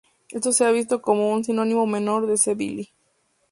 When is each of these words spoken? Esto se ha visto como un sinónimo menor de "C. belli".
Esto 0.31 0.51
se 0.51 0.65
ha 0.65 0.71
visto 0.71 0.99
como 0.99 1.29
un 1.31 1.43
sinónimo 1.43 1.85
menor 1.85 2.25
de 2.25 2.35
"C. 2.35 2.55
belli". 2.55 2.91